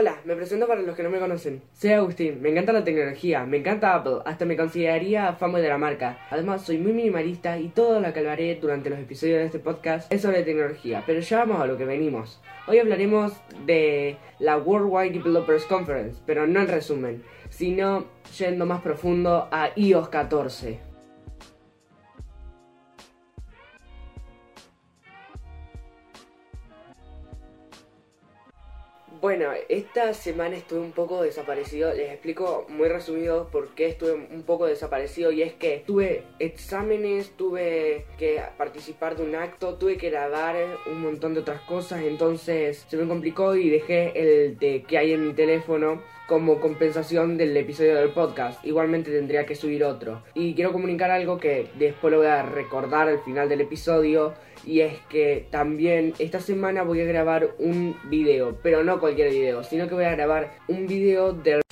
Hola, 0.00 0.18
me 0.24 0.34
presento 0.34 0.66
para 0.66 0.80
los 0.80 0.96
que 0.96 1.02
no 1.02 1.10
me 1.10 1.18
conocen. 1.18 1.60
Soy 1.74 1.90
Agustín, 1.90 2.40
me 2.40 2.48
encanta 2.48 2.72
la 2.72 2.82
tecnología, 2.82 3.44
me 3.44 3.58
encanta 3.58 3.94
Apple, 3.94 4.20
hasta 4.24 4.46
me 4.46 4.56
consideraría 4.56 5.34
fanboy 5.34 5.60
de 5.60 5.68
la 5.68 5.76
marca. 5.76 6.26
Además, 6.30 6.62
soy 6.62 6.78
muy 6.78 6.94
minimalista 6.94 7.58
y 7.58 7.68
todo 7.68 8.00
lo 8.00 8.10
que 8.10 8.20
hablaré 8.20 8.54
durante 8.54 8.88
los 8.88 8.98
episodios 8.98 9.40
de 9.40 9.44
este 9.44 9.58
podcast 9.58 10.10
es 10.10 10.22
sobre 10.22 10.42
tecnología, 10.42 11.04
pero 11.06 11.20
ya 11.20 11.40
vamos 11.40 11.60
a 11.60 11.66
lo 11.66 11.76
que 11.76 11.84
venimos. 11.84 12.40
Hoy 12.66 12.78
hablaremos 12.78 13.34
de 13.66 14.16
la 14.38 14.56
Worldwide 14.56 15.12
Developers 15.12 15.66
Conference, 15.66 16.18
pero 16.24 16.46
no 16.46 16.62
en 16.62 16.68
resumen, 16.68 17.22
sino 17.50 18.06
yendo 18.38 18.64
más 18.64 18.80
profundo 18.80 19.48
a 19.52 19.68
iOS 19.76 20.08
14. 20.08 20.89
Bueno, 29.20 29.50
esta 29.68 30.14
semana 30.14 30.56
estuve 30.56 30.80
un 30.80 30.92
poco 30.92 31.22
desaparecido. 31.22 31.92
Les 31.92 32.10
explico 32.10 32.64
muy 32.70 32.88
resumido 32.88 33.48
por 33.52 33.68
qué 33.74 33.88
estuve 33.88 34.14
un 34.14 34.44
poco 34.44 34.64
desaparecido. 34.64 35.30
Y 35.30 35.42
es 35.42 35.52
que 35.52 35.84
tuve 35.86 36.22
exámenes, 36.38 37.30
tuve 37.36 38.06
que 38.16 38.40
participar 38.56 39.16
de 39.16 39.24
un 39.24 39.34
acto, 39.34 39.74
tuve 39.74 39.98
que 39.98 40.08
grabar 40.08 40.56
un 40.86 41.02
montón 41.02 41.34
de 41.34 41.40
otras 41.40 41.60
cosas. 41.62 42.00
Entonces 42.02 42.86
se 42.88 42.96
me 42.96 43.06
complicó 43.06 43.54
y 43.56 43.68
dejé 43.68 44.12
el 44.14 44.58
de 44.58 44.84
que 44.84 44.96
hay 44.96 45.12
en 45.12 45.26
mi 45.26 45.34
teléfono 45.34 46.00
como 46.30 46.60
compensación 46.60 47.36
del 47.36 47.56
episodio 47.56 47.96
del 47.96 48.10
podcast. 48.10 48.64
Igualmente 48.64 49.10
tendría 49.10 49.46
que 49.46 49.56
subir 49.56 49.82
otro. 49.82 50.22
Y 50.32 50.54
quiero 50.54 50.70
comunicar 50.70 51.10
algo 51.10 51.38
que 51.38 51.66
después 51.74 52.12
lo 52.12 52.18
voy 52.18 52.28
a 52.28 52.44
recordar 52.44 53.08
al 53.08 53.18
final 53.24 53.48
del 53.48 53.62
episodio. 53.62 54.32
Y 54.64 54.82
es 54.82 54.92
que 55.08 55.48
también 55.50 56.14
esta 56.20 56.38
semana 56.38 56.84
voy 56.84 57.00
a 57.00 57.04
grabar 57.04 57.50
un 57.58 57.96
video. 58.04 58.56
Pero 58.62 58.84
no 58.84 59.00
cualquier 59.10 59.30
video, 59.30 59.64
sino 59.64 59.88
que 59.88 59.94
voy 59.94 60.04
a 60.04 60.12
grabar 60.12 60.52
un 60.68 60.86
video 60.86 61.32
del 61.32 61.62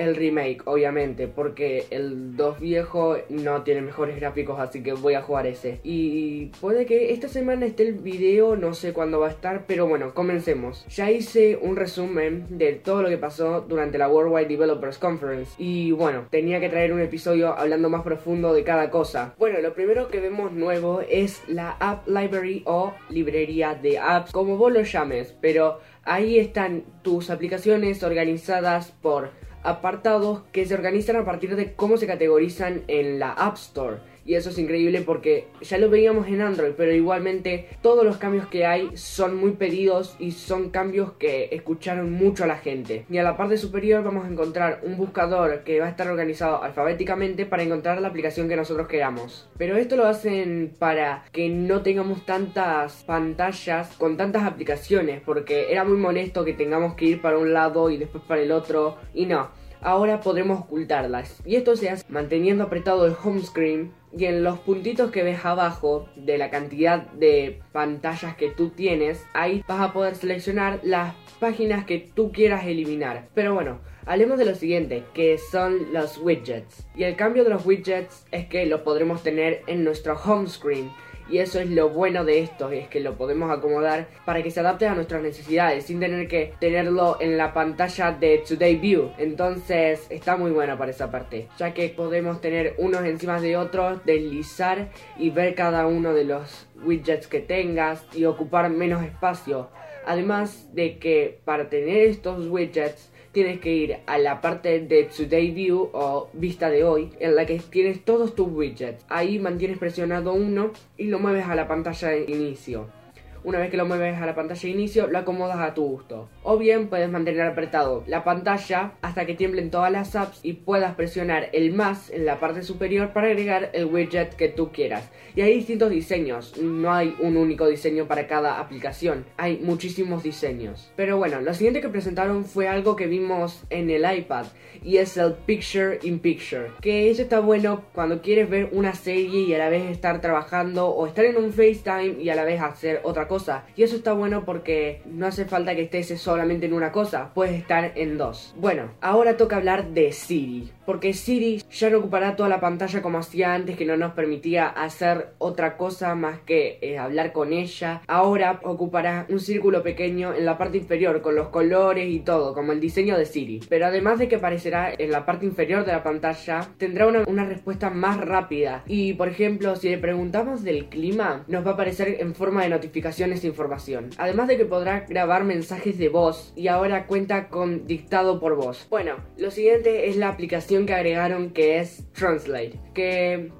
el 0.00 0.16
remake, 0.16 0.62
obviamente, 0.64 1.28
porque 1.28 1.86
el 1.90 2.36
2 2.36 2.60
viejo 2.60 3.16
no 3.28 3.62
tiene 3.62 3.82
mejores 3.82 4.16
gráficos, 4.16 4.58
así 4.58 4.82
que 4.82 4.92
voy 4.92 5.14
a 5.14 5.22
jugar 5.22 5.46
ese. 5.46 5.80
Y 5.82 6.46
puede 6.60 6.86
que 6.86 7.12
esta 7.12 7.28
semana 7.28 7.66
esté 7.66 7.84
el 7.84 7.94
video, 7.94 8.56
no 8.56 8.74
sé 8.74 8.92
cuándo 8.92 9.20
va 9.20 9.28
a 9.28 9.30
estar, 9.30 9.64
pero 9.66 9.86
bueno, 9.86 10.14
comencemos. 10.14 10.86
Ya 10.88 11.10
hice 11.10 11.58
un 11.60 11.76
resumen 11.76 12.46
de 12.48 12.72
todo 12.72 13.02
lo 13.02 13.08
que 13.08 13.18
pasó 13.18 13.60
durante 13.60 13.98
la 13.98 14.08
Worldwide 14.08 14.48
Developers 14.48 14.98
Conference 14.98 15.52
y 15.58 15.92
bueno, 15.92 16.26
tenía 16.30 16.60
que 16.60 16.68
traer 16.68 16.92
un 16.92 17.00
episodio 17.00 17.52
hablando 17.56 17.88
más 17.90 18.02
profundo 18.02 18.52
de 18.52 18.64
cada 18.64 18.90
cosa. 18.90 19.34
Bueno, 19.38 19.60
lo 19.60 19.74
primero 19.74 20.08
que 20.08 20.20
vemos 20.20 20.52
nuevo 20.52 21.02
es 21.08 21.42
la 21.48 21.72
App 21.72 22.08
Library 22.08 22.62
o 22.66 22.94
librería 23.08 23.74
de 23.74 23.98
apps, 23.98 24.32
como 24.32 24.56
vos 24.56 24.72
lo 24.72 24.82
llames, 24.82 25.34
pero 25.40 25.80
ahí 26.04 26.38
están 26.38 26.84
tus 27.02 27.30
aplicaciones 27.30 28.02
organizadas 28.02 28.92
por 29.02 29.30
apartados 29.62 30.42
que 30.52 30.66
se 30.66 30.74
organizan 30.74 31.16
a 31.16 31.24
partir 31.24 31.56
de 31.56 31.74
cómo 31.74 31.96
se 31.96 32.06
categorizan 32.06 32.82
en 32.88 33.18
la 33.18 33.32
App 33.32 33.56
Store. 33.56 33.98
Y 34.24 34.34
eso 34.34 34.50
es 34.50 34.58
increíble 34.58 35.02
porque 35.02 35.46
ya 35.62 35.78
lo 35.78 35.90
veíamos 35.90 36.28
en 36.28 36.40
Android, 36.40 36.72
pero 36.76 36.92
igualmente 36.92 37.68
todos 37.82 38.04
los 38.04 38.18
cambios 38.18 38.46
que 38.46 38.66
hay 38.66 38.90
son 38.96 39.36
muy 39.36 39.52
pedidos 39.52 40.16
y 40.18 40.32
son 40.32 40.70
cambios 40.70 41.12
que 41.12 41.48
escucharon 41.52 42.12
mucho 42.12 42.44
a 42.44 42.46
la 42.46 42.58
gente. 42.58 43.06
Y 43.10 43.18
a 43.18 43.22
la 43.22 43.36
parte 43.36 43.56
superior 43.56 44.04
vamos 44.04 44.24
a 44.24 44.28
encontrar 44.28 44.80
un 44.84 44.96
buscador 44.96 45.60
que 45.64 45.80
va 45.80 45.86
a 45.86 45.90
estar 45.90 46.08
organizado 46.08 46.62
alfabéticamente 46.62 47.46
para 47.46 47.62
encontrar 47.62 48.00
la 48.00 48.08
aplicación 48.08 48.48
que 48.48 48.56
nosotros 48.56 48.88
queramos. 48.88 49.48
Pero 49.56 49.76
esto 49.76 49.96
lo 49.96 50.06
hacen 50.06 50.74
para 50.78 51.24
que 51.32 51.48
no 51.48 51.82
tengamos 51.82 52.24
tantas 52.26 53.04
pantallas 53.04 53.88
con 53.96 54.16
tantas 54.16 54.44
aplicaciones, 54.44 55.20
porque 55.24 55.72
era 55.72 55.84
muy 55.84 55.96
molesto 55.96 56.44
que 56.44 56.52
tengamos 56.52 56.94
que 56.94 57.06
ir 57.06 57.22
para 57.22 57.38
un 57.38 57.52
lado 57.52 57.90
y 57.90 57.96
después 57.96 58.22
para 58.26 58.42
el 58.42 58.52
otro. 58.52 58.96
Y 59.14 59.26
no, 59.26 59.50
ahora 59.82 60.20
podremos 60.20 60.60
ocultarlas. 60.60 61.40
Y 61.44 61.56
esto 61.56 61.76
se 61.76 61.90
hace 61.90 62.04
manteniendo 62.08 62.64
apretado 62.64 63.06
el 63.06 63.16
home 63.22 63.42
screen 63.42 63.92
y 64.16 64.24
en 64.24 64.42
los 64.42 64.58
puntitos 64.58 65.10
que 65.10 65.22
ves 65.22 65.44
abajo 65.44 66.08
de 66.16 66.36
la 66.36 66.50
cantidad 66.50 67.06
de 67.12 67.60
pantallas 67.72 68.36
que 68.36 68.50
tú 68.50 68.70
tienes, 68.70 69.24
ahí 69.34 69.64
vas 69.68 69.80
a 69.80 69.92
poder 69.92 70.16
seleccionar 70.16 70.80
las 70.82 71.14
páginas 71.38 71.84
que 71.84 71.98
tú 71.98 72.32
quieras 72.32 72.64
eliminar. 72.64 73.28
Pero 73.34 73.54
bueno, 73.54 73.80
hablemos 74.06 74.38
de 74.38 74.46
lo 74.46 74.54
siguiente, 74.54 75.04
que 75.14 75.38
son 75.38 75.92
los 75.92 76.18
widgets. 76.18 76.86
Y 76.96 77.04
el 77.04 77.16
cambio 77.16 77.44
de 77.44 77.50
los 77.50 77.64
widgets 77.64 78.26
es 78.32 78.46
que 78.46 78.66
los 78.66 78.80
podremos 78.80 79.22
tener 79.22 79.62
en 79.68 79.84
nuestro 79.84 80.18
home 80.20 80.48
screen 80.48 80.90
y 81.30 81.38
eso 81.38 81.60
es 81.60 81.70
lo 81.70 81.90
bueno 81.90 82.24
de 82.24 82.40
esto, 82.40 82.70
es 82.70 82.88
que 82.88 83.00
lo 83.00 83.14
podemos 83.16 83.50
acomodar 83.50 84.08
para 84.24 84.42
que 84.42 84.50
se 84.50 84.60
adapte 84.60 84.86
a 84.86 84.94
nuestras 84.94 85.22
necesidades 85.22 85.84
sin 85.84 86.00
tener 86.00 86.26
que 86.28 86.54
tenerlo 86.60 87.18
en 87.20 87.38
la 87.38 87.52
pantalla 87.52 88.12
de 88.12 88.38
Today 88.38 88.76
View. 88.76 89.12
Entonces 89.18 90.06
está 90.10 90.36
muy 90.36 90.50
bueno 90.50 90.76
para 90.76 90.90
esa 90.90 91.10
parte, 91.10 91.48
ya 91.58 91.72
que 91.72 91.88
podemos 91.88 92.40
tener 92.40 92.74
unos 92.78 93.04
encima 93.04 93.40
de 93.40 93.56
otros, 93.56 94.04
deslizar 94.04 94.88
y 95.18 95.30
ver 95.30 95.54
cada 95.54 95.86
uno 95.86 96.12
de 96.14 96.24
los 96.24 96.66
widgets 96.84 97.26
que 97.26 97.40
tengas 97.40 98.04
y 98.12 98.24
ocupar 98.24 98.68
menos 98.70 99.04
espacio. 99.04 99.70
Además 100.06 100.74
de 100.74 100.98
que 100.98 101.40
para 101.44 101.68
tener 101.68 102.08
estos 102.08 102.48
widgets 102.48 103.12
tienes 103.32 103.60
que 103.60 103.74
ir 103.74 103.98
a 104.06 104.18
la 104.18 104.40
parte 104.40 104.80
de 104.80 105.04
Today 105.04 105.50
View 105.50 105.90
o 105.92 106.28
vista 106.32 106.70
de 106.70 106.84
hoy, 106.84 107.10
en 107.20 107.36
la 107.36 107.46
que 107.46 107.58
tienes 107.58 108.04
todos 108.04 108.34
tus 108.34 108.48
widgets. 108.48 109.04
Ahí 109.08 109.38
mantienes 109.38 109.78
presionado 109.78 110.32
uno 110.32 110.72
y 110.96 111.04
lo 111.04 111.18
mueves 111.18 111.46
a 111.46 111.54
la 111.54 111.68
pantalla 111.68 112.08
de 112.08 112.24
inicio. 112.28 112.99
Una 113.42 113.58
vez 113.58 113.70
que 113.70 113.78
lo 113.78 113.86
mueves 113.86 114.20
a 114.20 114.26
la 114.26 114.34
pantalla 114.34 114.60
de 114.60 114.68
inicio, 114.68 115.06
lo 115.06 115.18
acomodas 115.18 115.58
a 115.58 115.72
tu 115.72 115.82
gusto. 115.82 116.28
O 116.42 116.58
bien 116.58 116.88
puedes 116.88 117.10
mantener 117.10 117.42
apretado 117.42 118.04
la 118.06 118.22
pantalla 118.22 118.92
hasta 119.00 119.24
que 119.24 119.34
tiemblen 119.34 119.70
todas 119.70 119.90
las 119.90 120.14
apps 120.14 120.40
y 120.42 120.52
puedas 120.52 120.94
presionar 120.94 121.48
el 121.52 121.72
más 121.72 122.10
en 122.10 122.26
la 122.26 122.38
parte 122.38 122.62
superior 122.62 123.14
para 123.14 123.28
agregar 123.28 123.70
el 123.72 123.86
widget 123.86 124.34
que 124.34 124.48
tú 124.48 124.72
quieras. 124.72 125.10
Y 125.34 125.40
hay 125.40 125.54
distintos 125.54 125.88
diseños, 125.88 126.58
no 126.58 126.92
hay 126.92 127.16
un 127.18 127.38
único 127.38 127.66
diseño 127.66 128.06
para 128.06 128.26
cada 128.26 128.60
aplicación, 128.60 129.24
hay 129.38 129.56
muchísimos 129.56 130.22
diseños. 130.22 130.92
Pero 130.96 131.16
bueno, 131.16 131.40
lo 131.40 131.54
siguiente 131.54 131.80
que 131.80 131.88
presentaron 131.88 132.44
fue 132.44 132.68
algo 132.68 132.94
que 132.94 133.06
vimos 133.06 133.62
en 133.70 133.88
el 133.88 134.04
iPad 134.18 134.46
y 134.82 134.98
es 134.98 135.16
el 135.16 135.32
Picture 135.32 135.98
in 136.02 136.18
Picture. 136.18 136.72
Que 136.82 137.10
eso 137.10 137.22
está 137.22 137.40
bueno 137.40 137.84
cuando 137.94 138.20
quieres 138.20 138.50
ver 138.50 138.68
una 138.72 138.94
serie 138.94 139.40
y 139.40 139.54
a 139.54 139.58
la 139.58 139.70
vez 139.70 139.90
estar 139.90 140.20
trabajando 140.20 140.88
o 140.88 141.06
estar 141.06 141.24
en 141.24 141.36
un 141.36 141.52
FaceTime 141.52 142.22
y 142.22 142.28
a 142.28 142.34
la 142.34 142.44
vez 142.44 142.60
hacer 142.60 143.00
otra 143.02 143.28
cosa. 143.28 143.29
Y 143.76 143.84
eso 143.84 143.96
está 143.96 144.12
bueno 144.12 144.44
porque 144.44 145.02
no 145.06 145.26
hace 145.26 145.44
falta 145.44 145.74
que 145.76 145.82
estés 145.82 146.20
solamente 146.20 146.66
en 146.66 146.72
una 146.72 146.90
cosa, 146.90 147.30
puedes 147.32 147.54
estar 147.54 147.92
en 147.94 148.18
dos. 148.18 148.54
Bueno, 148.58 148.90
ahora 149.00 149.36
toca 149.36 149.56
hablar 149.56 149.90
de 149.90 150.12
Siri. 150.12 150.70
Porque 150.84 151.12
Siri 151.12 151.62
ya 151.70 151.88
no 151.88 151.98
ocupará 151.98 152.34
toda 152.34 152.48
la 152.48 152.58
pantalla 152.58 153.00
como 153.00 153.18
hacía 153.18 153.54
antes, 153.54 153.76
que 153.76 153.84
no 153.84 153.96
nos 153.96 154.12
permitía 154.14 154.66
hacer 154.66 155.34
otra 155.38 155.76
cosa 155.76 156.16
más 156.16 156.40
que 156.40 156.78
eh, 156.80 156.98
hablar 156.98 157.32
con 157.32 157.52
ella. 157.52 158.02
Ahora 158.08 158.58
ocupará 158.64 159.26
un 159.28 159.38
círculo 159.38 159.84
pequeño 159.84 160.34
en 160.34 160.44
la 160.44 160.58
parte 160.58 160.78
inferior 160.78 161.22
con 161.22 161.36
los 161.36 161.48
colores 161.48 162.10
y 162.10 162.18
todo, 162.18 162.54
como 162.54 162.72
el 162.72 162.80
diseño 162.80 163.16
de 163.16 163.26
Siri. 163.26 163.60
Pero 163.68 163.86
además 163.86 164.18
de 164.18 164.26
que 164.26 164.36
aparecerá 164.36 164.92
en 164.92 165.12
la 165.12 165.24
parte 165.24 165.46
inferior 165.46 165.84
de 165.84 165.92
la 165.92 166.02
pantalla, 166.02 166.66
tendrá 166.76 167.06
una, 167.06 167.22
una 167.28 167.44
respuesta 167.44 167.90
más 167.90 168.18
rápida. 168.18 168.82
Y 168.88 169.12
por 169.12 169.28
ejemplo, 169.28 169.76
si 169.76 169.90
le 169.90 169.98
preguntamos 169.98 170.64
del 170.64 170.86
clima, 170.86 171.44
nos 171.46 171.64
va 171.64 171.70
a 171.70 171.74
aparecer 171.74 172.16
en 172.18 172.34
forma 172.34 172.64
de 172.64 172.70
notificación 172.70 173.19
esta 173.24 173.46
información. 173.46 174.10
Además 174.18 174.48
de 174.48 174.56
que 174.56 174.64
podrá 174.64 175.00
grabar 175.00 175.44
mensajes 175.44 175.98
de 175.98 176.08
voz 176.08 176.52
y 176.56 176.68
ahora 176.68 177.06
cuenta 177.06 177.48
con 177.48 177.86
dictado 177.86 178.40
por 178.40 178.56
voz. 178.56 178.86
Bueno, 178.88 179.16
lo 179.36 179.50
siguiente 179.50 180.08
es 180.08 180.16
la 180.16 180.28
aplicación 180.28 180.86
que 180.86 180.94
agregaron 180.94 181.50
que 181.50 181.78
es 181.78 182.10
Translate, 182.12 182.80
que 182.94 183.52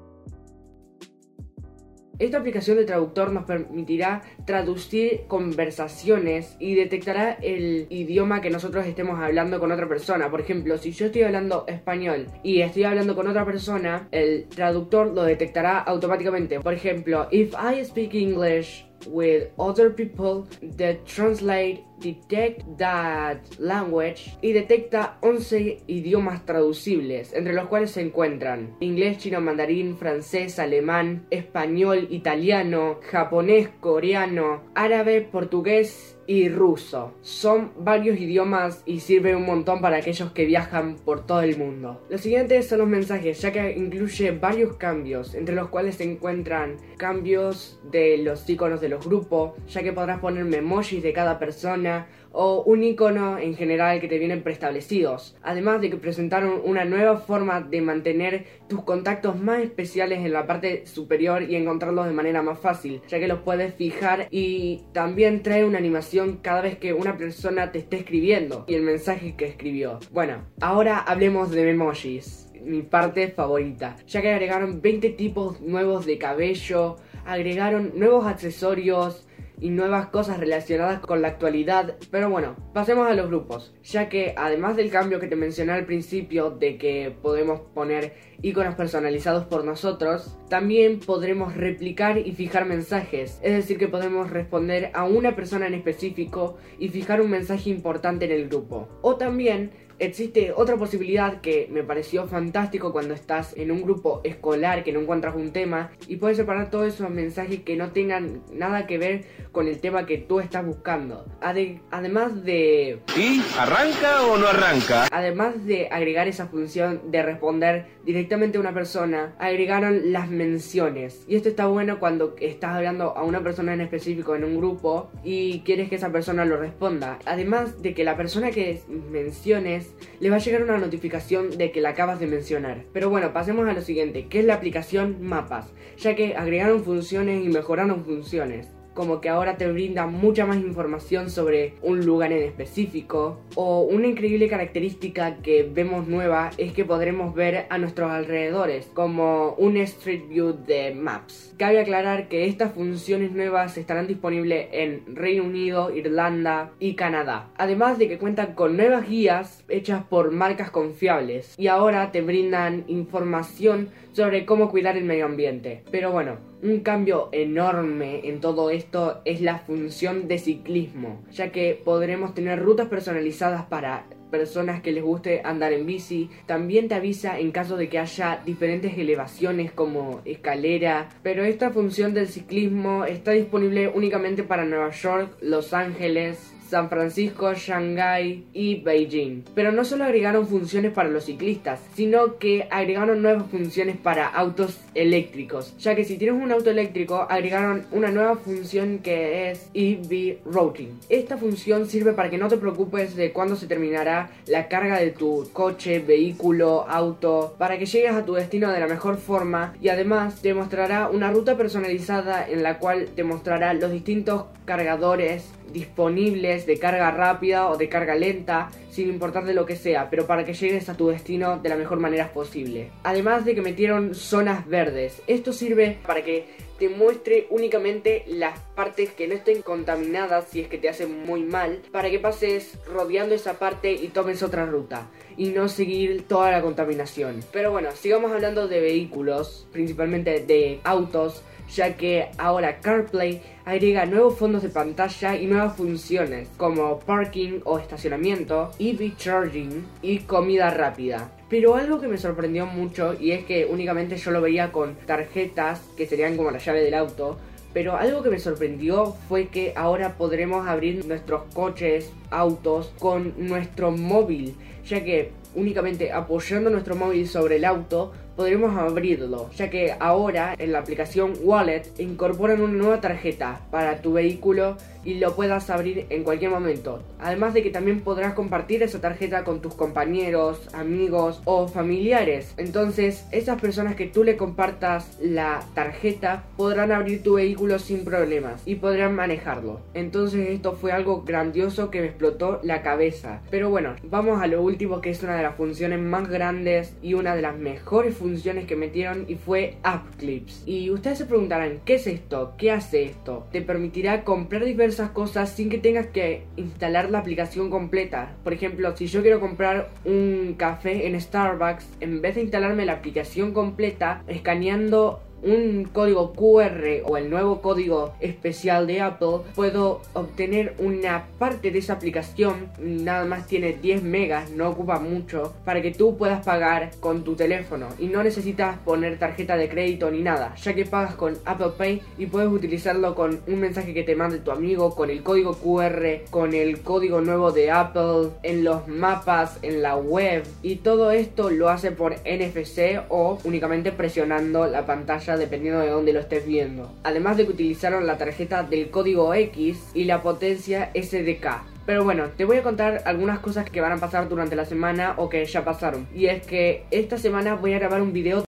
esta 2.21 2.37
aplicación 2.37 2.77
de 2.77 2.85
traductor 2.85 3.33
nos 3.33 3.45
permitirá 3.45 4.21
traducir 4.45 5.23
conversaciones 5.27 6.55
y 6.61 6.75
detectará 6.75 7.33
el 7.33 7.87
idioma 7.89 8.43
que 8.43 8.51
nosotros 8.51 8.87
estemos 8.87 9.19
hablando 9.19 9.59
con 9.59 9.73
otra 9.73 9.89
persona. 9.89 10.31
Por 10.31 10.43
ejemplo, 10.43 10.77
si 10.77 10.93
yo 10.93 11.07
estoy 11.07 11.23
hablando 11.23 11.65
español 11.67 12.27
y 12.43 12.61
estoy 12.61 12.85
hablando 12.85 13.17
con 13.17 13.27
otra 13.27 13.47
persona, 13.47 14.07
el 14.11 14.49
traductor 14.49 15.15
lo 15.15 15.23
detectará 15.23 15.79
automáticamente. 15.79 16.61
Por 16.61 16.75
ejemplo, 16.75 17.27
if 17.31 17.55
I 17.55 17.83
speak 17.87 18.13
English 18.13 18.90
with 19.07 19.51
other 19.59 19.91
people 19.91 20.47
that 20.63 21.07
translate 21.07 21.85
detect 22.01 22.63
that 22.79 23.39
language 23.59 24.37
y 24.41 24.53
detecta 24.53 25.19
11 25.21 25.83
idiomas 25.87 26.45
traducibles, 26.45 27.33
entre 27.33 27.53
los 27.53 27.69
cuales 27.69 27.93
se 27.93 28.01
encuentran 28.01 28.77
inglés, 28.81 29.19
chino, 29.19 29.41
mandarín, 29.41 29.97
francés, 29.97 30.59
alemán, 30.59 31.27
español, 31.31 32.09
italiano, 32.11 32.99
japonés, 33.03 33.69
coreano, 33.81 34.63
árabe, 34.75 35.21
portugués 35.23 36.17
y 36.31 36.49
ruso. 36.49 37.13
Son 37.23 37.73
varios 37.77 38.17
idiomas 38.21 38.85
y 38.87 39.01
sirve 39.01 39.35
un 39.35 39.45
montón 39.45 39.81
para 39.81 39.97
aquellos 39.97 40.31
que 40.31 40.45
viajan 40.45 40.95
por 40.95 41.27
todo 41.27 41.43
el 41.43 41.59
mundo. 41.59 42.07
Los 42.09 42.21
siguientes 42.21 42.69
son 42.69 42.79
los 42.79 42.87
mensajes, 42.87 43.41
ya 43.41 43.51
que 43.51 43.73
incluye 43.77 44.31
varios 44.31 44.77
cambios, 44.77 45.35
entre 45.35 45.57
los 45.57 45.71
cuales 45.71 45.97
se 45.97 46.05
encuentran 46.05 46.77
cambios 46.99 47.81
de 47.91 48.19
los 48.19 48.49
iconos 48.49 48.81
de 48.81 48.91
los 48.91 49.05
grupos, 49.05 49.55
ya 49.67 49.83
que 49.83 49.93
podrás 49.93 50.21
poner 50.21 50.47
emojis 50.55 51.03
de 51.03 51.13
cada 51.13 51.41
persona, 51.41 51.90
o 52.33 52.63
un 52.63 52.83
icono 52.83 53.39
en 53.39 53.55
general 53.55 54.01
que 54.01 54.09
te 54.09 54.19
vienen 54.19 54.43
preestablecidos. 54.43 55.37
Además 55.43 55.81
de 55.81 55.91
que 55.91 55.97
presentaron 55.97 56.61
una 56.65 56.85
nueva 56.85 57.17
forma 57.17 57.61
de 57.61 57.81
mantener 57.81 58.45
tus 58.69 58.83
contactos 58.83 59.41
más 59.41 59.61
especiales 59.61 60.21
en 60.21 60.33
la 60.33 60.47
parte 60.47 60.87
superior 60.87 61.43
y 61.43 61.57
encontrarlos 61.57 62.07
de 62.07 62.13
manera 62.13 62.43
más 62.43 62.59
fácil, 62.59 63.03
ya 63.09 63.19
que 63.19 63.29
los 63.29 63.41
puedes 63.41 63.75
fijar 63.75 64.29
y 64.31 64.85
también 64.93 65.43
trae 65.43 65.65
una 65.65 65.79
animación 65.79 66.39
cada 66.43 66.63
vez 66.63 66.79
que 66.79 66.93
una 66.93 67.17
persona 67.17 67.73
te 67.73 67.79
esté 67.79 67.99
escribiendo 67.99 68.65
y 68.69 68.75
el 68.75 68.83
mensaje 68.83 69.35
que 69.37 69.47
escribió. 69.47 69.99
Bueno, 70.13 70.45
ahora 70.61 70.99
hablemos 70.99 71.51
de 71.51 71.71
emojis 71.71 72.51
mi 72.63 72.83
parte 72.83 73.29
favorita, 73.29 73.97
ya 74.07 74.21
que 74.23 74.31
agregaron 74.31 74.83
20 74.83 75.11
tipos 75.11 75.61
nuevos 75.61 76.07
de 76.07 76.19
cabello, 76.19 76.97
agregaron 77.25 77.93
nuevos 77.95 78.27
accesorios, 78.27 79.27
y 79.61 79.71
nuevas 79.71 80.09
cosas 80.09 80.39
relacionadas 80.39 81.01
con 81.01 81.23
la 81.23 81.29
actualidad. 81.29 81.97
Pero 82.11 82.31
bueno, 82.31 82.57
pasemos 82.73 83.09
a 83.09 83.15
los 83.15 83.29
grupos, 83.29 83.75
ya 83.83 84.09
que 84.09 84.35
además 84.37 84.77
del 84.77 84.91
cambio 84.91 85.21
que 85.21 85.29
te 85.29 85.37
mencioné 85.37 85.73
al 85.73 85.87
principio 85.87 86.51
de 86.51 86.79
que 86.79 87.15
podemos 87.23 87.61
poner 87.75 88.15
iconos 88.43 88.75
personalizados 88.75 89.45
por 89.45 89.65
nosotros, 89.65 90.39
también 90.49 91.01
podremos 91.01 91.55
replicar 91.57 92.19
y 92.19 92.33
fijar 92.33 92.65
mensajes, 92.65 93.39
es 93.43 93.53
decir 93.53 93.79
que 93.79 93.89
podemos 93.89 94.31
responder 94.31 94.91
a 94.95 95.05
una 95.05 95.37
persona 95.37 95.67
en 95.67 95.75
específico 95.75 96.57
y 96.79 96.89
fijar 96.89 97.21
un 97.21 97.31
mensaje 97.31 97.71
importante 97.71 98.25
en 98.25 98.33
el 98.33 98.49
grupo. 98.49 98.89
O 99.03 99.17
también 99.17 99.71
existe 100.01 100.53
otra 100.53 100.77
posibilidad 100.77 101.41
que 101.41 101.69
me 101.71 101.85
pareció 101.85 102.27
fantástico 102.27 102.93
cuando 102.93 103.15
estás 103.15 103.55
en 103.57 103.71
un 103.71 103.83
grupo 103.83 104.21
escolar 104.25 104.83
que 104.83 104.93
no 104.93 105.01
encuentras 105.01 105.37
un 105.37 105.53
tema 105.53 105.93
y 106.09 106.17
puedes 106.17 106.39
separar 106.39 106.71
todos 106.71 106.95
esos 106.95 107.11
mensajes 107.11 107.61
que 107.61 107.77
no 107.77 107.93
tengan 107.93 108.43
nada 108.53 108.87
que 108.87 108.99
ver 108.99 109.25
con 109.53 109.69
el 109.69 109.81
tema 109.81 110.07
que 110.07 110.19
tú 110.19 110.41
estás 110.41 110.65
buscando. 110.65 111.27
además 111.41 112.45
de... 112.45 113.01
¿Y 113.17 113.43
arranca 113.59 114.23
o 114.27 114.39
no 114.39 114.49
arranca? 114.49 115.07
Además 115.13 115.67
de 115.67 115.89
agregar 115.91 116.29
esa 116.29 116.47
función 116.47 117.11
de 117.11 117.23
responder 117.23 117.87
directamente 118.05 118.57
a 118.57 118.61
una 118.61 118.73
persona, 118.73 119.35
agregaron 119.39 120.13
las 120.13 120.31
menciones. 120.31 121.25
Y 121.29 121.37
esto 121.37 121.49
está 121.49 121.67
bueno 121.67 121.99
cuando 121.99 122.35
estás 122.41 122.77
hablando 122.77 123.17
a 123.17 123.25
una 123.25 123.43
persona 123.43 123.75
en 123.75 123.83
específico 123.83 124.35
en 124.35 124.45
un 124.45 124.57
grupo 124.57 125.11
y 125.23 125.61
quieres 125.61 125.89
que 125.89 125.97
esa 125.97 126.11
persona 126.11 126.45
lo 126.45 126.57
responda. 126.57 127.19
Además 127.27 127.83
de 127.83 127.95
que 127.95 128.05
la 128.05 128.17
persona 128.17 128.51
que 128.51 128.81
menciones 128.89 129.90
le 130.21 130.31
va 130.31 130.37
a 130.37 130.41
llegar 130.41 130.63
una 130.63 130.79
notificación 130.79 131.57
de 131.57 131.73
que 131.73 131.81
la 131.81 131.91
acabas 131.91 132.21
de 132.21 132.27
mencionar. 132.27 132.85
Pero 132.93 133.11
bueno, 133.11 133.33
pasemos 133.33 133.69
a 133.69 133.73
lo 133.73 133.83
siguiente, 133.83 134.27
que 134.29 134.41
es 134.41 134.45
la 134.45 134.55
aplicación 134.55 135.19
Mapas, 135.21 135.73
ya 135.99 136.15
que 136.15 136.37
agregaron 136.37 136.85
funciones 136.85 137.45
y 137.45 137.49
mejoraron 137.49 138.05
funciones 138.05 138.69
como 138.95 139.21
que 139.21 139.29
ahora 139.29 139.57
te 139.57 139.71
brinda 139.71 140.07
mucha 140.07 140.47
más 140.47 140.57
información 140.57 141.31
sobre 141.31 141.75
un 141.83 142.05
lugar 142.05 142.33
en 142.33 142.43
específico. 142.43 143.41
O 143.55 143.83
una 143.83 144.07
increíble 144.07 144.49
característica 144.49 145.37
que 145.37 145.63
vemos 145.63 146.09
nueva 146.09 146.51
es 146.59 146.73
que 146.73 146.85
podremos 146.85 147.35
ver 147.35 147.67
a 147.71 147.79
nuestros 147.79 148.11
alrededores, 148.11 148.91
como 148.95 149.55
un 149.55 149.77
Street 149.77 150.29
View 150.29 150.53
de 150.67 150.95
Maps. 150.95 151.55
Cabe 151.57 151.81
aclarar 151.81 152.29
que 152.29 152.47
estas 152.47 152.73
funciones 152.73 153.33
nuevas 153.33 153.77
estarán 153.77 154.07
disponibles 154.07 154.69
en 154.73 155.15
Reino 155.15 155.45
Unido, 155.45 155.95
Irlanda 155.95 156.73
y 156.79 156.95
Canadá. 156.95 157.51
Además 157.57 157.99
de 157.99 158.09
que 158.09 158.19
cuentan 158.19 158.55
con 158.55 158.77
nuevas 158.77 159.09
guías 159.09 159.65
hechas 159.69 160.03
por 160.05 160.31
marcas 160.31 160.71
confiables 160.71 161.55
y 161.59 161.67
ahora 161.67 162.13
te 162.13 162.23
brindan 162.23 162.85
información 162.89 163.89
sobre 164.13 164.45
cómo 164.45 164.71
cuidar 164.71 164.97
el 164.97 165.05
medio 165.05 165.27
ambiente. 165.27 165.83
Pero 165.91 166.11
bueno, 166.11 166.50
un 166.63 166.81
cambio 166.81 167.29
enorme 167.33 168.29
en 168.29 168.41
todo 168.41 168.71
esto 168.71 169.23
es 169.25 169.41
la 169.41 169.59
función 169.59 170.29
de 170.29 170.39
ciclismo, 170.39 171.23
ya 171.33 171.51
que 171.53 171.81
podremos 171.85 172.35
tener 172.35 172.63
rutas 172.63 172.89
personalizadas 172.89 173.65
para 173.65 174.07
personas 174.31 174.81
que 174.81 174.93
les 174.93 175.03
guste 175.03 175.43
andar 175.45 175.73
en 175.73 175.87
bici. 175.87 176.31
También 176.47 176.89
te 176.89 176.95
avisa 176.95 177.39
en 177.39 177.51
caso 177.51 177.77
de 177.77 177.89
que 177.89 177.99
haya 177.99 178.41
diferentes 178.47 178.97
elevaciones 178.97 179.73
como 179.73 180.21
escalera. 180.25 181.09
Pero 181.23 181.45
esta 181.45 181.71
función 181.71 182.15
del 182.15 182.29
ciclismo 182.29 183.05
está 183.05 183.33
disponible 183.33 183.89
únicamente 183.89 184.43
para 184.43 184.65
Nueva 184.65 184.91
York, 184.91 185.37
Los 185.41 185.75
Ángeles, 185.75 186.50
San 186.71 186.89
Francisco, 186.89 187.53
Shanghai 187.53 188.45
y 188.53 188.77
Beijing. 188.77 189.43
Pero 189.57 189.73
no 189.73 189.85
solo 189.85 190.05
agregaron 190.05 190.47
funciones 190.47 190.93
para 190.93 191.09
los 191.09 191.25
ciclistas, 191.25 191.81
sino 191.95 192.39
que 192.39 192.69
agregaron 192.71 193.23
nuevas 193.23 193.47
funciones 193.51 193.97
para 193.97 194.29
autos 194.29 194.79
eléctricos, 194.95 195.77
ya 195.79 195.97
que 195.97 196.05
si 196.05 196.17
tienes 196.17 196.41
un 196.41 196.53
auto 196.53 196.71
eléctrico 196.71 197.27
agregaron 197.29 197.87
una 197.91 198.11
nueva 198.11 198.37
función 198.37 199.01
que 199.01 199.51
es 199.51 199.69
EV 199.75 200.39
Routing. 200.45 201.01
Esta 201.09 201.37
función 201.37 201.89
sirve 201.89 202.13
para 202.13 202.31
que 202.31 202.39
no 202.39 202.47
te 202.47 202.57
preocupes 202.57 203.17
de 203.17 203.33
cuándo 203.33 203.57
se 203.57 203.67
terminará 203.67 204.31
la 204.47 204.69
carga 204.69 205.01
de 205.01 205.11
tu 205.11 205.51
coche, 205.53 205.99
vehículo, 205.99 206.87
auto, 206.89 207.57
para 207.59 207.79
que 207.79 207.87
llegues 207.87 208.13
a 208.13 208.25
tu 208.25 208.35
destino 208.35 208.71
de 208.71 208.79
la 208.79 208.87
mejor 208.87 209.17
forma 209.17 209.75
y 209.83 209.89
además 209.89 210.41
te 210.41 210.55
mostrará 210.55 211.09
una 211.09 211.33
ruta 211.33 211.57
personalizada 211.57 212.49
en 212.49 212.63
la 212.63 212.79
cual 212.79 213.09
te 213.17 213.25
mostrará 213.25 213.75
los 213.75 213.91
distintos 213.91 214.45
cargadores 214.65 215.51
disponibles 215.73 216.67
de 216.67 216.79
carga 216.79 217.11
rápida 217.11 217.69
o 217.69 217.77
de 217.77 217.89
carga 217.89 218.15
lenta, 218.15 218.71
sin 218.91 219.09
importar 219.09 219.45
de 219.45 219.55
lo 219.55 219.67
que 219.67 219.77
sea, 219.77 220.11
pero 220.11 220.27
para 220.27 220.45
que 220.45 220.55
llegues 220.55 220.89
a 220.89 220.97
tu 220.97 221.09
destino 221.09 221.59
de 221.59 221.69
la 221.69 221.77
mejor 221.77 222.01
manera 222.01 222.33
posible. 222.33 222.91
Además 223.03 223.45
de 223.45 223.55
que 223.55 223.63
metieron 223.63 224.15
zonas 224.15 224.67
verdes, 224.67 225.23
esto 225.27 225.53
sirve 225.53 225.99
para 226.07 226.23
que 226.23 226.47
te 226.81 226.89
muestre 226.89 227.47
únicamente 227.51 228.25
las 228.27 228.59
partes 228.75 229.11
que 229.11 229.29
no 229.29 229.35
estén 229.35 229.61
contaminadas 229.61 230.47
si 230.49 230.61
es 230.61 230.69
que 230.69 230.79
te 230.79 230.89
hacen 230.89 231.27
muy 231.27 231.43
mal, 231.43 231.83
para 231.93 232.11
que 232.11 232.19
pases 232.19 232.79
rodeando 232.87 233.35
esa 233.35 233.59
parte 233.59 233.93
y 233.93 234.09
tomes 234.09 234.43
otra 234.43 234.65
ruta 234.65 235.11
y 235.37 235.51
no 235.51 235.69
seguir 235.69 236.27
toda 236.27 236.51
la 236.51 236.63
contaminación. 236.63 237.45
Pero 237.53 237.71
bueno, 237.71 237.91
sigamos 237.93 238.33
hablando 238.33 238.67
de 238.67 238.81
vehículos, 238.81 239.69
principalmente 239.73 240.41
de 240.41 240.81
autos 240.83 241.43
ya 241.75 241.97
que 241.97 242.29
ahora 242.39 242.81
CarPlay 242.81 243.41
agrega 243.65 244.07
nuevos 244.07 244.39
fondos 244.39 244.63
de 244.63 244.69
pantalla 244.69 245.37
y 245.37 245.47
nuevas 245.47 245.77
funciones 245.77 246.49
como 246.57 246.99
parking 247.01 247.61
o 247.65 247.79
estacionamiento, 247.79 248.71
EV 248.79 249.17
charging 249.17 249.87
y 250.03 250.19
comida 250.21 250.71
rápida. 250.71 251.31
Pero 251.49 251.75
algo 251.75 252.01
que 252.01 252.09
me 252.09 252.19
sorprendió 252.19 252.67
mucho 252.67 253.15
y 253.19 253.33
es 253.33 253.45
que 253.45 253.67
únicamente 253.67 254.17
yo 254.17 254.31
lo 254.31 254.41
veía 254.41 254.73
con 254.73 254.95
tarjetas 255.07 255.81
que 255.97 256.07
serían 256.07 256.37
como 256.37 256.51
la 256.51 256.59
llave 256.59 256.83
del 256.83 256.95
auto, 256.95 257.39
pero 257.73 257.97
algo 257.97 258.23
que 258.23 258.31
me 258.31 258.39
sorprendió 258.39 259.15
fue 259.29 259.49
que 259.49 259.73
ahora 259.77 260.17
podremos 260.17 260.67
abrir 260.67 261.05
nuestros 261.07 261.43
coches, 261.55 262.13
autos 262.31 262.93
con 262.99 263.35
nuestro 263.39 263.93
móvil, 263.93 264.57
ya 264.85 265.05
que 265.05 265.33
únicamente 265.55 266.13
apoyando 266.13 266.71
nuestro 266.71 266.97
móvil 266.97 267.29
sobre 267.29 267.57
el 267.57 267.65
auto 267.65 268.13
podremos 268.37 268.77
abrirlo, 268.77 269.51
ya 269.57 269.71
que 269.71 269.95
ahora 269.99 270.55
en 270.59 270.73
la 270.73 270.81
aplicación 270.81 271.35
Wallet 271.43 271.83
incorporan 271.99 272.61
una 272.61 272.73
nueva 272.73 273.01
tarjeta 273.01 273.61
para 273.71 274.01
tu 274.01 274.15
vehículo 274.15 274.77
y 275.05 275.15
lo 275.15 275.35
puedas 275.35 275.71
abrir 275.71 276.07
en 276.11 276.25
cualquier 276.25 276.51
momento. 276.51 277.03
Además 277.21 277.55
de 277.55 277.63
que 277.63 277.71
también 277.71 278.01
podrás 278.01 278.35
compartir 278.35 278.83
esa 278.83 279.01
tarjeta 279.01 279.45
con 279.45 279.61
tus 279.61 279.75
compañeros, 279.75 280.69
amigos 280.75 281.41
o 281.45 281.69
familiares. 281.69 282.55
Entonces, 282.57 283.25
esas 283.31 283.61
personas 283.61 283.95
que 283.95 284.07
tú 284.07 284.25
le 284.25 284.37
compartas 284.37 285.19
la 285.21 285.61
tarjeta 285.75 286.45
podrán 286.57 286.93
abrir 286.93 287.23
tu 287.23 287.35
vehículo 287.35 287.79
sin 287.79 288.05
problemas 288.05 288.63
y 288.67 288.77
podrán 288.77 289.15
manejarlo. 289.15 289.81
Entonces, 289.95 290.51
esto 290.51 290.73
fue 290.73 290.93
algo 290.93 291.23
grandioso 291.23 291.91
que 291.91 292.01
me 292.01 292.07
explotó 292.07 292.61
la 292.63 292.83
cabeza. 292.83 293.41
Pero 293.51 293.71
bueno, 293.71 293.95
vamos 294.05 294.43
a 294.43 294.47
lo 294.47 294.63
último 294.63 295.01
que 295.01 295.11
es 295.11 295.23
una 295.23 295.37
de 295.37 295.43
las 295.43 295.57
funciones 295.57 296.01
más 296.01 296.29
grandes 296.29 296.95
y 297.03 297.15
una 297.15 297.35
de 297.35 297.43
las 297.43 297.57
mejores 297.57 298.17
funciones 298.21 298.67
que 298.67 298.77
metieron 298.77 299.25
y 299.27 299.37
fue 299.37 299.79
App 299.83 300.05
Clips. 300.19 300.63
Y 300.67 300.91
ustedes 300.91 301.19
se 301.19 301.25
preguntarán, 301.25 301.81
¿qué 301.87 301.95
es 301.95 302.07
esto? 302.07 302.53
¿Qué 302.59 302.71
hace 302.71 303.05
esto? 303.05 303.47
Te 303.51 303.63
permitirá 303.63 304.25
comprar 304.25 304.65
diversas 304.65 305.11
cosas 305.11 305.51
sin 305.51 305.71
que 305.71 305.79
tengas 305.79 306.09
que 306.09 306.45
instalar 306.57 307.11
la 307.11 307.21
aplicación 307.21 307.71
completa. 307.71 308.37
Por 308.45 308.53
ejemplo, 308.53 308.95
si 308.95 309.07
yo 309.07 309.23
quiero 309.23 309.41
comprar 309.41 309.89
un 310.05 310.55
café 310.59 311.07
en 311.07 311.19
Starbucks, 311.19 311.87
en 312.01 312.21
vez 312.21 312.35
de 312.35 312.43
instalarme 312.43 312.85
la 312.85 312.93
aplicación 312.93 313.53
completa, 313.53 314.23
escaneando 314.29 315.23
un 315.43 315.89
código 315.93 316.33
QR 316.33 317.03
o 317.05 317.17
el 317.17 317.31
nuevo 317.31 317.61
código 317.61 318.15
especial 318.21 318.87
de 318.87 319.01
Apple, 319.01 319.39
puedo 319.55 320.03
obtener 320.13 320.75
una 320.79 321.27
parte 321.39 321.71
de 321.71 321.79
esa 321.79 321.95
aplicación, 321.95 322.69
nada 322.79 323.25
más 323.25 323.47
tiene 323.47 323.73
10 323.73 324.03
megas, 324.03 324.51
no 324.51 324.69
ocupa 324.69 324.99
mucho, 324.99 325.55
para 325.65 325.83
que 325.83 325.91
tú 325.91 326.17
puedas 326.17 326.45
pagar 326.45 326.91
con 327.01 327.25
tu 327.25 327.35
teléfono. 327.35 327.89
Y 327.99 328.07
no 328.07 328.23
necesitas 328.23 328.79
poner 328.79 329.19
tarjeta 329.19 329.57
de 329.57 329.69
crédito 329.69 330.11
ni 330.11 330.23
nada, 330.23 330.55
ya 330.57 330.75
que 330.75 330.85
pagas 330.85 331.15
con 331.15 331.39
Apple 331.45 331.73
Pay 331.77 332.03
y 332.19 332.27
puedes 332.27 332.51
utilizarlo 332.51 333.15
con 333.15 333.41
un 333.47 333.61
mensaje 333.61 333.95
que 333.95 334.03
te 334.03 334.17
mande 334.17 334.39
tu 334.39 334.51
amigo, 334.51 334.95
con 334.95 335.11
el 335.11 335.23
código 335.23 335.55
QR, 335.55 336.31
con 336.31 336.55
el 336.55 336.81
código 336.81 337.21
nuevo 337.21 337.53
de 337.53 337.71
Apple, 337.71 338.31
en 338.43 338.65
los 338.65 338.89
mapas, 338.89 339.59
en 339.63 339.83
la 339.83 339.97
web. 339.97 340.45
Y 340.63 340.77
todo 340.77 341.11
esto 341.11 341.51
lo 341.51 341.69
hace 341.69 341.93
por 341.93 342.15
NFC 342.25 343.01
o 343.09 343.39
únicamente 343.45 343.93
presionando 343.93 344.67
la 344.67 344.87
pantalla 344.87 345.30
dependiendo 345.37 345.81
de 345.81 345.91
dónde 345.91 346.13
lo 346.13 346.21
estés 346.21 346.47
viendo. 346.47 346.93
Además 347.03 347.37
de 347.37 347.47
que 347.47 347.53
utilizaron 347.53 348.07
la 348.07 348.19
tarjeta 348.19 348.63
del 348.63 348.91
código 348.91 349.33
X 349.35 349.91
y 349.95 350.05
la 350.05 350.23
potencia 350.23 350.91
SDK. 350.95 351.63
Pero 351.87 352.05
bueno, 352.05 352.29
te 352.37 352.45
voy 352.45 352.59
a 352.59 352.63
contar 352.63 353.03
algunas 353.05 353.41
cosas 353.41 353.69
que 353.69 353.81
van 353.81 353.93
a 353.93 353.99
pasar 353.99 354.29
durante 354.29 354.55
la 354.55 354.65
semana 354.65 355.15
o 355.17 355.29
que 355.29 355.45
ya 355.45 355.65
pasaron. 355.65 356.07
Y 356.15 356.27
es 356.27 356.47
que 356.47 356.85
esta 356.91 357.19
semana 357.19 357.55
voy 357.55 357.73
a 357.73 357.79
grabar 357.79 358.03
un 358.03 358.13
video 358.13 358.45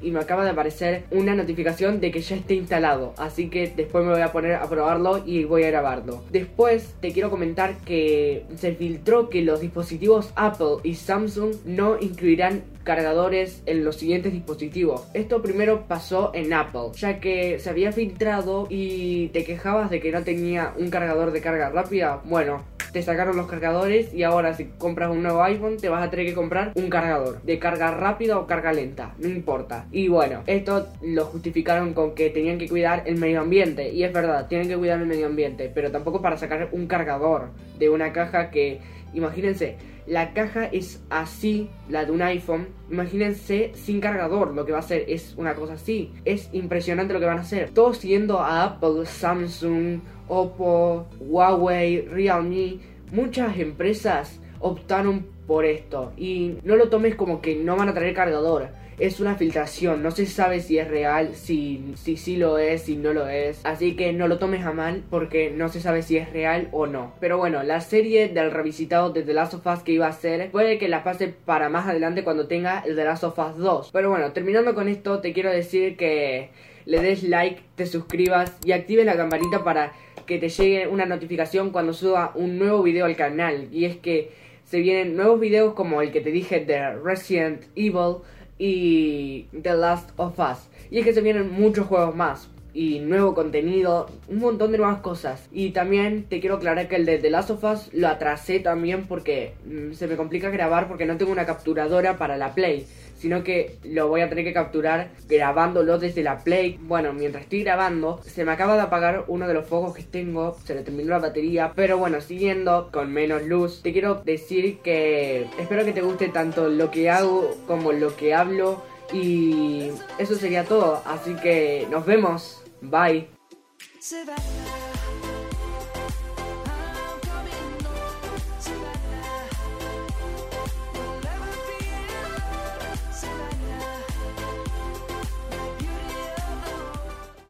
y 0.00 0.10
me 0.10 0.20
acaba 0.20 0.44
de 0.44 0.50
aparecer 0.50 1.04
una 1.10 1.34
notificación 1.34 2.00
de 2.00 2.10
que 2.10 2.20
ya 2.20 2.36
esté 2.36 2.54
instalado. 2.54 3.14
Así 3.16 3.48
que 3.48 3.72
después 3.74 4.04
me 4.04 4.12
voy 4.12 4.22
a 4.22 4.32
poner 4.32 4.54
a 4.54 4.68
probarlo 4.68 5.22
y 5.24 5.44
voy 5.44 5.64
a 5.64 5.70
grabarlo. 5.70 6.22
Después 6.30 6.94
te 7.00 7.12
quiero 7.12 7.30
comentar 7.30 7.76
que 7.78 8.44
se 8.56 8.74
filtró 8.74 9.28
que 9.28 9.42
los 9.42 9.60
dispositivos 9.60 10.32
Apple 10.36 10.76
y 10.82 10.94
Samsung 10.94 11.54
no 11.64 11.98
incluirán 12.00 12.62
cargadores 12.84 13.62
en 13.66 13.84
los 13.84 13.96
siguientes 13.96 14.32
dispositivos. 14.32 15.06
Esto 15.12 15.42
primero 15.42 15.84
pasó 15.86 16.30
en 16.34 16.52
Apple, 16.54 16.92
ya 16.94 17.20
que 17.20 17.58
se 17.58 17.68
había 17.68 17.92
filtrado 17.92 18.66
y 18.70 19.28
te 19.28 19.44
quejabas 19.44 19.90
de 19.90 20.00
que 20.00 20.10
no 20.10 20.22
tenía 20.22 20.72
un 20.78 20.88
cargador 20.88 21.32
de 21.32 21.42
carga 21.42 21.68
rápida. 21.68 22.22
Bueno, 22.24 22.64
te 22.92 23.02
sacaron 23.02 23.36
los 23.36 23.46
cargadores 23.46 24.12
y 24.14 24.22
ahora 24.22 24.54
si 24.54 24.66
compras 24.66 25.10
un 25.10 25.22
nuevo 25.22 25.42
iPhone 25.42 25.76
te 25.76 25.88
vas 25.88 26.06
a 26.06 26.10
tener 26.10 26.26
que 26.26 26.34
comprar 26.34 26.72
un 26.74 26.90
cargador 26.90 27.42
de 27.42 27.58
carga 27.58 27.90
rápida 27.90 28.38
o 28.38 28.46
carga 28.46 28.72
lenta, 28.72 29.14
no 29.18 29.28
importa. 29.28 29.86
Y 29.90 30.08
bueno, 30.08 30.42
esto 30.46 30.88
lo 31.02 31.24
justificaron 31.26 31.94
con 31.94 32.14
que 32.14 32.30
tenían 32.30 32.58
que 32.58 32.68
cuidar 32.68 33.02
el 33.06 33.16
medio 33.16 33.40
ambiente 33.40 33.92
y 33.92 34.04
es 34.04 34.12
verdad, 34.12 34.46
tienen 34.48 34.68
que 34.68 34.76
cuidar 34.76 35.00
el 35.00 35.06
medio 35.06 35.26
ambiente, 35.26 35.70
pero 35.74 35.90
tampoco 35.90 36.22
para 36.22 36.36
sacar 36.36 36.68
un 36.72 36.86
cargador 36.86 37.50
de 37.78 37.90
una 37.90 38.12
caja 38.12 38.50
que, 38.50 38.80
imagínense, 39.14 39.76
la 40.06 40.32
caja 40.32 40.64
es 40.64 41.02
así, 41.10 41.68
la 41.88 42.04
de 42.04 42.12
un 42.12 42.22
iPhone. 42.22 42.68
Imagínense 42.90 43.72
sin 43.74 44.00
cargador, 44.00 44.54
lo 44.54 44.64
que 44.64 44.72
va 44.72 44.78
a 44.78 44.80
hacer 44.80 45.04
es 45.08 45.34
una 45.36 45.54
cosa 45.54 45.74
así. 45.74 46.12
Es 46.24 46.48
impresionante 46.52 47.12
lo 47.12 47.20
que 47.20 47.26
van 47.26 47.38
a 47.38 47.42
hacer. 47.42 47.70
Todos 47.70 47.98
siguiendo 47.98 48.40
a 48.40 48.64
Apple, 48.64 49.04
Samsung, 49.04 50.00
Oppo, 50.28 51.06
Huawei, 51.20 52.02
Realme, 52.02 52.78
muchas 53.12 53.58
empresas 53.58 54.40
optaron 54.60 55.26
por 55.46 55.64
esto. 55.64 56.12
Y 56.16 56.58
no 56.64 56.76
lo 56.76 56.88
tomes 56.88 57.14
como 57.14 57.40
que 57.40 57.56
no 57.56 57.76
van 57.76 57.88
a 57.88 57.94
traer 57.94 58.14
cargador 58.14 58.68
es 58.98 59.20
una 59.20 59.36
filtración, 59.36 60.02
no 60.02 60.10
se 60.10 60.26
sabe 60.26 60.60
si 60.60 60.78
es 60.78 60.88
real, 60.88 61.34
si 61.34 61.92
sí 61.94 62.16
si, 62.16 62.36
lo 62.36 62.58
es, 62.58 62.82
si 62.82 62.96
no 62.96 63.12
lo 63.12 63.28
es, 63.28 63.60
así 63.64 63.94
que 63.94 64.12
no 64.12 64.26
lo 64.26 64.38
tomes 64.38 64.64
a 64.64 64.72
mal 64.72 65.04
porque 65.08 65.50
no 65.50 65.68
se 65.68 65.80
sabe 65.80 66.02
si 66.02 66.16
es 66.16 66.32
real 66.32 66.68
o 66.72 66.86
no. 66.86 67.14
Pero 67.20 67.38
bueno, 67.38 67.62
la 67.62 67.80
serie 67.80 68.28
del 68.28 68.50
revisitado 68.50 69.10
de 69.10 69.22
The 69.22 69.34
Last 69.34 69.54
of 69.54 69.66
Us 69.66 69.82
que 69.82 69.92
iba 69.92 70.06
a 70.06 70.10
hacer, 70.10 70.50
puede 70.50 70.78
que 70.78 70.88
la 70.88 71.04
pase 71.04 71.28
para 71.28 71.68
más 71.68 71.86
adelante 71.86 72.24
cuando 72.24 72.48
tenga 72.48 72.80
el 72.80 72.96
The 72.96 73.04
Last 73.04 73.24
of 73.24 73.38
Us 73.38 73.56
2. 73.56 73.90
Pero 73.92 74.10
bueno, 74.10 74.32
terminando 74.32 74.74
con 74.74 74.88
esto, 74.88 75.20
te 75.20 75.32
quiero 75.32 75.50
decir 75.50 75.96
que 75.96 76.50
le 76.84 77.00
des 77.00 77.22
like, 77.22 77.60
te 77.76 77.86
suscribas 77.86 78.56
y 78.64 78.72
actives 78.72 79.06
la 79.06 79.16
campanita 79.16 79.62
para 79.62 79.92
que 80.26 80.38
te 80.38 80.48
llegue 80.48 80.88
una 80.88 81.06
notificación 81.06 81.70
cuando 81.70 81.92
suba 81.92 82.32
un 82.34 82.58
nuevo 82.58 82.82
video 82.82 83.06
al 83.06 83.16
canal. 83.16 83.68
Y 83.70 83.84
es 83.84 83.96
que 83.96 84.30
se 84.64 84.80
vienen 84.80 85.16
nuevos 85.16 85.40
videos 85.40 85.74
como 85.74 86.02
el 86.02 86.10
que 86.10 86.20
te 86.20 86.30
dije 86.30 86.60
de 86.60 86.94
Resident 86.96 87.64
Evil 87.74 88.16
y 88.58 89.46
The 89.62 89.74
Last 89.74 90.10
of 90.16 90.38
Us. 90.38 90.68
Y 90.90 90.98
es 90.98 91.04
que 91.04 91.12
se 91.12 91.20
vienen 91.20 91.50
muchos 91.52 91.86
juegos 91.86 92.14
más 92.14 92.48
y 92.74 93.00
nuevo 93.00 93.34
contenido, 93.34 94.10
un 94.28 94.38
montón 94.38 94.72
de 94.72 94.78
nuevas 94.78 95.00
cosas. 95.00 95.48
Y 95.52 95.70
también 95.70 96.24
te 96.24 96.40
quiero 96.40 96.56
aclarar 96.56 96.88
que 96.88 96.96
el 96.96 97.06
de 97.06 97.18
The 97.18 97.30
Last 97.30 97.50
of 97.50 97.64
Us 97.64 97.92
lo 97.92 98.08
atrasé 98.08 98.60
también 98.60 99.06
porque 99.06 99.54
mm, 99.66 99.92
se 99.92 100.06
me 100.06 100.16
complica 100.16 100.50
grabar 100.50 100.88
porque 100.88 101.06
no 101.06 101.16
tengo 101.16 101.32
una 101.32 101.46
capturadora 101.46 102.16
para 102.16 102.36
la 102.36 102.54
Play 102.54 102.86
sino 103.18 103.42
que 103.42 103.78
lo 103.84 104.08
voy 104.08 104.20
a 104.20 104.28
tener 104.28 104.44
que 104.44 104.52
capturar 104.52 105.10
grabándolo 105.28 105.98
desde 105.98 106.22
la 106.22 106.38
Play. 106.38 106.78
Bueno, 106.82 107.12
mientras 107.12 107.44
estoy 107.44 107.64
grabando, 107.64 108.20
se 108.22 108.44
me 108.44 108.52
acaba 108.52 108.76
de 108.76 108.82
apagar 108.82 109.24
uno 109.26 109.46
de 109.46 109.54
los 109.54 109.66
focos 109.66 109.94
que 109.94 110.04
tengo, 110.04 110.56
se 110.64 110.74
le 110.74 110.82
terminó 110.82 111.10
la 111.10 111.18
batería, 111.18 111.72
pero 111.74 111.98
bueno, 111.98 112.20
siguiendo 112.20 112.90
con 112.92 113.12
menos 113.12 113.42
luz, 113.42 113.82
te 113.82 113.92
quiero 113.92 114.16
decir 114.16 114.78
que 114.78 115.46
espero 115.58 115.84
que 115.84 115.92
te 115.92 116.02
guste 116.02 116.28
tanto 116.28 116.68
lo 116.68 116.90
que 116.90 117.10
hago 117.10 117.56
como 117.66 117.92
lo 117.92 118.14
que 118.14 118.34
hablo 118.34 118.82
y 119.12 119.90
eso 120.18 120.34
sería 120.34 120.64
todo, 120.64 121.02
así 121.04 121.34
que 121.36 121.86
nos 121.90 122.04
vemos, 122.04 122.62
bye. 122.80 123.28